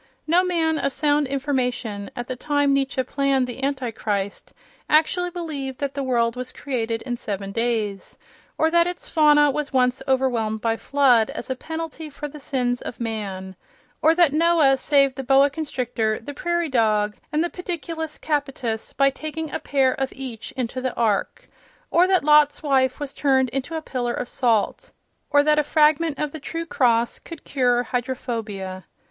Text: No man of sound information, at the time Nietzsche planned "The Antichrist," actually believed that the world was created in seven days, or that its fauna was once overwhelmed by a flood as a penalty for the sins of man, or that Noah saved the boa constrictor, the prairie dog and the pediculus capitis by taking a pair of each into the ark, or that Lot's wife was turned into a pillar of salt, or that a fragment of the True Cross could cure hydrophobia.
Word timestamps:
No 0.25 0.43
man 0.43 0.79
of 0.79 0.91
sound 0.91 1.27
information, 1.27 2.09
at 2.15 2.25
the 2.27 2.35
time 2.35 2.73
Nietzsche 2.73 3.03
planned 3.03 3.45
"The 3.45 3.63
Antichrist," 3.63 4.51
actually 4.89 5.29
believed 5.29 5.77
that 5.77 5.93
the 5.93 6.01
world 6.01 6.35
was 6.35 6.51
created 6.51 7.03
in 7.03 7.17
seven 7.17 7.51
days, 7.51 8.17
or 8.57 8.71
that 8.71 8.87
its 8.87 9.09
fauna 9.09 9.51
was 9.51 9.71
once 9.73 10.01
overwhelmed 10.07 10.59
by 10.59 10.73
a 10.73 10.77
flood 10.77 11.29
as 11.29 11.51
a 11.51 11.55
penalty 11.55 12.09
for 12.09 12.27
the 12.27 12.39
sins 12.39 12.81
of 12.81 12.99
man, 12.99 13.55
or 14.01 14.15
that 14.15 14.33
Noah 14.33 14.77
saved 14.77 15.17
the 15.17 15.23
boa 15.23 15.51
constrictor, 15.51 16.17
the 16.19 16.33
prairie 16.33 16.67
dog 16.69 17.17
and 17.31 17.43
the 17.43 17.51
pediculus 17.51 18.17
capitis 18.19 18.93
by 18.93 19.11
taking 19.11 19.51
a 19.51 19.59
pair 19.59 19.91
of 19.93 20.11
each 20.15 20.51
into 20.53 20.81
the 20.81 20.95
ark, 20.95 21.47
or 21.91 22.07
that 22.07 22.23
Lot's 22.23 22.63
wife 22.63 22.99
was 22.99 23.13
turned 23.13 23.49
into 23.49 23.77
a 23.77 23.83
pillar 23.83 24.15
of 24.15 24.27
salt, 24.27 24.93
or 25.29 25.43
that 25.43 25.59
a 25.59 25.63
fragment 25.63 26.17
of 26.17 26.31
the 26.31 26.39
True 26.39 26.65
Cross 26.65 27.19
could 27.19 27.43
cure 27.43 27.83
hydrophobia. 27.83 28.85